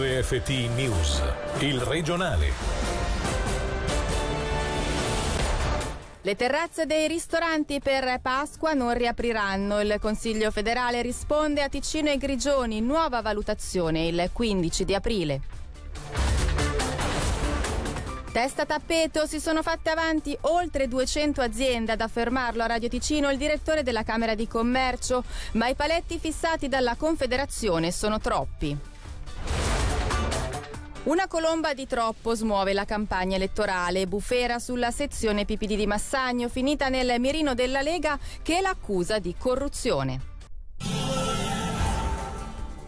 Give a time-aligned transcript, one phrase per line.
[0.00, 1.20] RFT News,
[1.58, 2.52] il regionale.
[6.22, 9.80] Le terrazze dei ristoranti per Pasqua non riapriranno.
[9.80, 15.40] Il Consiglio federale risponde a Ticino e Grigioni, nuova valutazione il 15 di aprile.
[18.30, 23.36] Testa tappeto, si sono fatte avanti oltre 200 aziende ad affermarlo a Radio Ticino il
[23.36, 28.96] direttore della Camera di Commercio, ma i paletti fissati dalla Confederazione sono troppi.
[31.04, 34.06] Una colomba di troppo smuove la campagna elettorale.
[34.06, 40.27] Bufera sulla sezione PPD di Massagno, finita nel mirino della Lega che l'accusa di corruzione.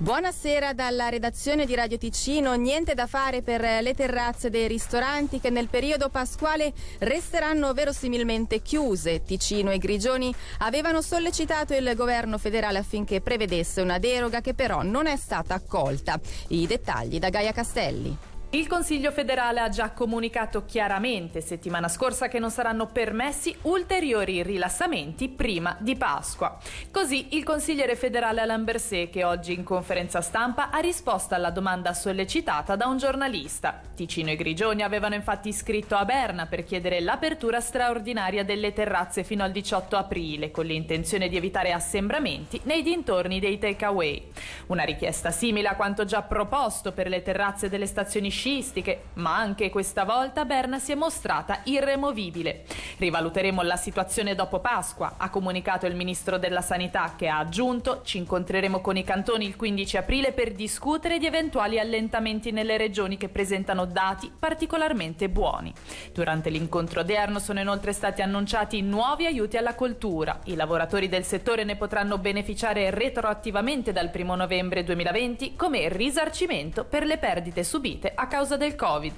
[0.00, 2.54] Buonasera dalla redazione di Radio Ticino.
[2.54, 9.24] Niente da fare per le terrazze dei ristoranti che nel periodo pasquale resteranno verosimilmente chiuse.
[9.24, 15.08] Ticino e Grigioni avevano sollecitato il governo federale affinché prevedesse una deroga che però non
[15.08, 16.20] è stata accolta.
[16.50, 18.27] I dettagli da Gaia Castelli.
[18.50, 25.28] Il Consiglio federale ha già comunicato chiaramente settimana scorsa che non saranno permessi ulteriori rilassamenti
[25.28, 26.56] prima di Pasqua.
[26.90, 31.92] Così il consigliere federale Alain Berset, che oggi in conferenza stampa ha risposto alla domanda
[31.92, 33.82] sollecitata da un giornalista.
[33.94, 39.44] Ticino e Grigioni avevano infatti scritto a Berna per chiedere l'apertura straordinaria delle terrazze fino
[39.44, 44.30] al 18 aprile, con l'intenzione di evitare assembramenti nei dintorni dei takeaway.
[44.68, 49.68] Una richiesta simile a quanto già proposto per le terrazze delle stazioni sciistiche, ma anche
[49.68, 52.64] questa volta Berna si è mostrata irremovibile.
[52.98, 58.18] Rivaluteremo la situazione dopo Pasqua, ha comunicato il ministro della Sanità che ha aggiunto ci
[58.18, 63.28] incontreremo con i cantoni il 15 aprile per discutere di eventuali allentamenti nelle regioni che
[63.28, 65.72] presentano dati particolarmente buoni.
[66.12, 70.38] Durante l'incontro odierno sono inoltre stati annunciati nuovi aiuti alla coltura.
[70.44, 77.04] I lavoratori del settore ne potranno beneficiare retroattivamente dal 1 novembre 2020 come risarcimento per
[77.04, 79.12] le perdite subite a causa del Covid.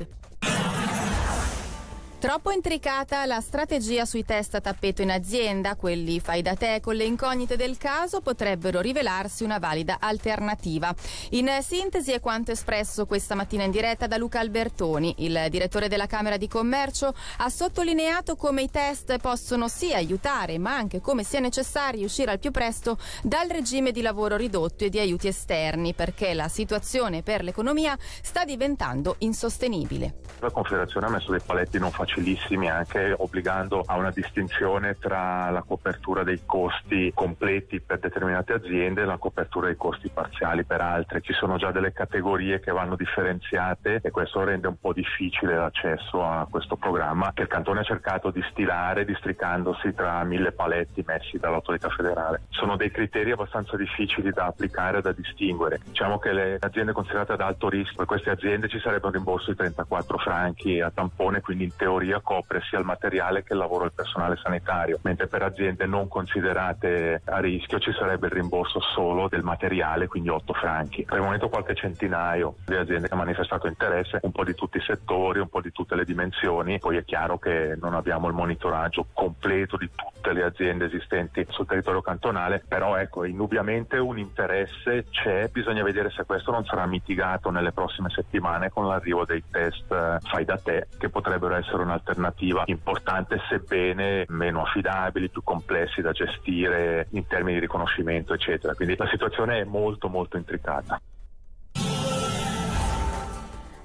[2.21, 6.95] Troppo intricata la strategia sui test a tappeto in azienda, quelli fai da te con
[6.95, 10.95] le incognite del caso potrebbero rivelarsi una valida alternativa.
[11.31, 15.15] In sintesi è quanto espresso questa mattina in diretta da Luca Albertoni.
[15.21, 20.77] Il direttore della Camera di Commercio ha sottolineato come i test possono sì aiutare, ma
[20.77, 24.99] anche come sia necessario uscire al più presto dal regime di lavoro ridotto e di
[24.99, 30.17] aiuti esterni, perché la situazione per l'economia sta diventando insostenibile.
[30.41, 35.49] La Confederazione ha messo dei paletti non facili facilissimi anche obbligando a una distinzione tra
[35.51, 40.81] la copertura dei costi completi per determinate aziende e la copertura dei costi parziali per
[40.81, 41.21] altre.
[41.21, 46.25] Ci sono già delle categorie che vanno differenziate e questo rende un po' difficile l'accesso
[46.25, 51.39] a questo programma che il Cantone ha cercato di stilare districandosi tra mille paletti messi
[51.39, 52.43] dall'autorità federale.
[52.49, 55.81] Sono dei criteri abbastanza difficili da applicare e da distinguere.
[55.85, 59.51] Diciamo che le aziende considerate ad alto rischio, per queste aziende ci sarebbe un rimborso
[59.51, 63.59] di 34 franchi a tampone, quindi in teoria teoria copre sia il materiale che il
[63.59, 68.81] lavoro del personale sanitario, mentre per aziende non considerate a rischio ci sarebbe il rimborso
[68.81, 71.05] solo del materiale, quindi 8 franchi.
[71.05, 74.79] Per il momento qualche centinaio di aziende che ha manifestato interesse, un po' di tutti
[74.79, 78.35] i settori, un po' di tutte le dimensioni, poi è chiaro che non abbiamo il
[78.35, 85.07] monitoraggio completo di tutte le aziende esistenti sul territorio cantonale, però ecco, indubbiamente un interesse
[85.11, 89.91] c'è, bisogna vedere se questo non sarà mitigato nelle prossime settimane con l'arrivo dei test
[89.93, 96.01] eh, fai da te che potrebbero essere una un'alternativa importante sebbene meno affidabili, più complessi
[96.01, 98.75] da gestire in termini di riconoscimento eccetera.
[98.75, 101.01] Quindi la situazione è molto molto intricata.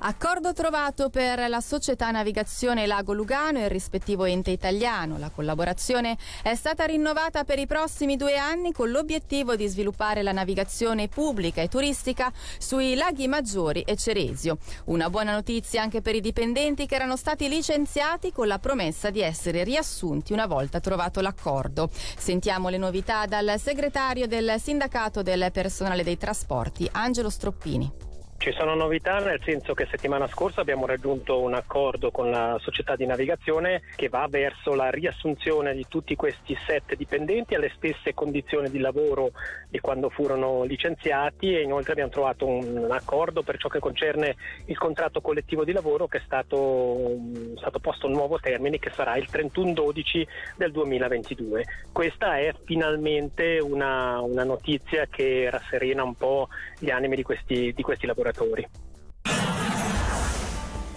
[0.08, 5.18] Accordo trovato per la società navigazione Lago Lugano e il rispettivo ente italiano.
[5.18, 10.32] La collaborazione è stata rinnovata per i prossimi due anni con l'obiettivo di sviluppare la
[10.32, 14.60] navigazione pubblica e turistica sui laghi Maggiori e Ceresio.
[14.86, 19.22] Una buona notizia anche per i dipendenti che erano stati licenziati con la promessa di
[19.22, 21.90] essere riassunti una volta trovato l'accordo.
[21.92, 28.05] Sentiamo le novità dal segretario del sindacato del personale dei trasporti, Angelo Stroppini.
[28.38, 32.96] Ci sono novità nel senso che settimana scorsa abbiamo raggiunto un accordo con la società
[32.96, 38.70] di navigazione che va verso la riassunzione di tutti questi sette dipendenti alle stesse condizioni
[38.70, 39.32] di lavoro
[39.68, 44.36] di quando furono licenziati e inoltre abbiamo trovato un accordo per ciò che concerne
[44.66, 47.18] il contratto collettivo di lavoro che è stato,
[47.56, 50.28] stato posto un nuovo termine che sarà il 31-12
[50.58, 51.66] del 2022.
[51.92, 57.82] Questa è finalmente una, una notizia che rasserena un po' gli animi di questi, di
[57.82, 58.68] questi lavoratori lavoratori.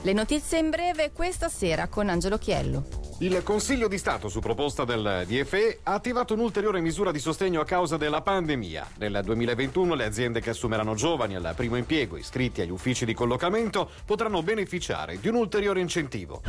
[0.02, 2.86] Le notizie in breve questa sera con Angelo Chiello.
[3.20, 7.64] Il Consiglio di Stato, su proposta del DFE, ha attivato un'ulteriore misura di sostegno a
[7.64, 8.86] causa della pandemia.
[8.98, 13.90] Nel 2021 le aziende che assumeranno giovani al primo impiego iscritti agli uffici di collocamento
[14.04, 16.42] potranno beneficiare di un ulteriore incentivo.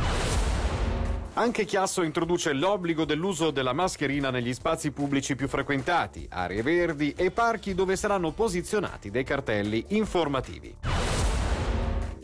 [1.34, 7.30] Anche Chiasso introduce l'obbligo dell'uso della mascherina negli spazi pubblici più frequentati, aree verdi e
[7.30, 10.76] parchi dove saranno posizionati dei cartelli informativi.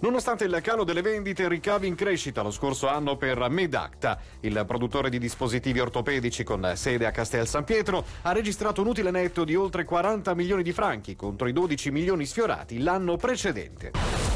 [0.01, 4.19] Nonostante il calo delle vendite, ricavi in crescita lo scorso anno per Medacta.
[4.41, 9.13] Il produttore di dispositivi ortopedici con sede a Castel San Pietro ha registrato un utile
[9.13, 14.36] netto di oltre 40 milioni di franchi contro i 12 milioni sfiorati l'anno precedente.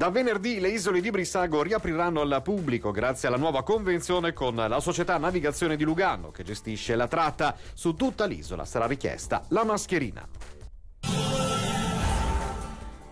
[0.00, 4.80] Da venerdì le isole di Brissago riapriranno al pubblico grazie alla nuova convenzione con la
[4.80, 7.54] società Navigazione di Lugano che gestisce la tratta.
[7.74, 10.26] Su tutta l'isola sarà richiesta la mascherina.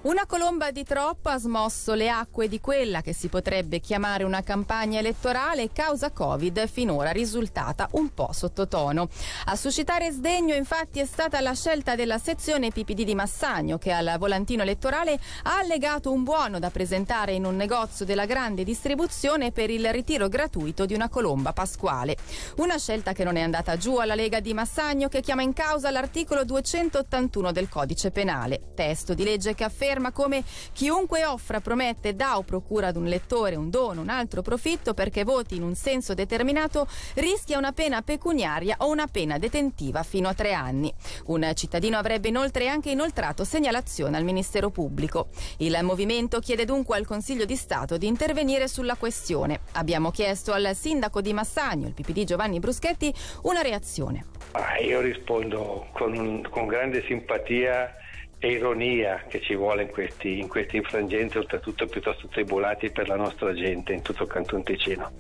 [0.01, 4.45] Una colomba di troppo ha smosso le acque di quella che si potrebbe chiamare una
[4.45, 9.09] campagna elettorale causa Covid finora risultata un po' sottotono.
[9.47, 14.15] A suscitare sdegno infatti è stata la scelta della sezione PPD di Massagno che al
[14.21, 19.69] volantino elettorale ha allegato un buono da presentare in un negozio della grande distribuzione per
[19.69, 22.17] il ritiro gratuito di una colomba pasquale.
[22.59, 25.91] Una scelta che non è andata giù alla Lega di Massagno che chiama in causa
[25.91, 30.45] l'articolo 281 del codice penale, testo di legge che afferma afferma come
[30.75, 35.25] chiunque offra, promette, dà o procura ad un lettore un dono, un altro profitto perché
[35.25, 40.35] voti in un senso determinato rischia una pena pecuniaria o una pena detentiva fino a
[40.35, 40.93] tre anni.
[41.27, 45.29] Un cittadino avrebbe inoltre anche inoltrato segnalazione al Ministero Pubblico.
[45.59, 49.61] Il movimento chiede dunque al Consiglio di Stato di intervenire sulla questione.
[49.73, 53.13] Abbiamo chiesto al sindaco di Massagno, il PPD Giovanni Bruschetti,
[53.45, 54.27] una reazione.
[54.53, 57.95] Ah, io rispondo con, con grande simpatia
[58.39, 63.17] e ironia che ci vuole in questi, in questi infrangenti, oltretutto piuttosto tribulati per la
[63.17, 65.11] nostra gente in tutto il Canton Ticino.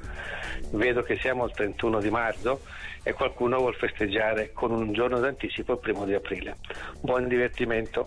[0.70, 2.61] Vedo che siamo al 31 di marzo
[3.03, 6.59] e qualcuno vuole festeggiare con un giorno d'anticipo il primo di aprile.
[7.00, 8.05] Buon divertimento.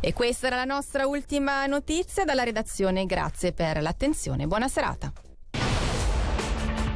[0.00, 3.06] E questa era la nostra ultima notizia dalla redazione.
[3.06, 4.46] Grazie per l'attenzione.
[4.46, 5.12] Buona serata.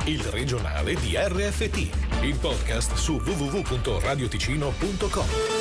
[0.06, 5.59] Il regionale di RFT, il podcast su www.radioticino.com.